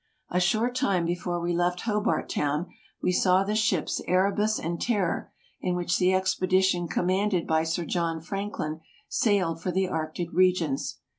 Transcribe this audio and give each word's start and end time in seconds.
A 0.31 0.39
short 0.39 0.73
time 0.73 1.05
before 1.05 1.39
we 1.39 1.55
left 1.55 1.81
Hobart 1.81 2.27
Town 2.27 2.65
we 3.03 3.11
saw 3.11 3.43
the 3.43 3.53
ships 3.53 4.01
Erebus 4.07 4.57
and 4.57 4.81
Terror, 4.81 5.31
in 5.61 5.75
which 5.75 5.99
the 5.99 6.11
expedition 6.11 6.87
commanded 6.87 7.45
by 7.45 7.61
Sir 7.63 7.85
John 7.85 8.19
Franklin 8.19 8.81
sailed 9.07 9.61
for 9.61 9.69
the 9.71 9.87
Arctic 9.87 10.29
regions. 10.33 10.97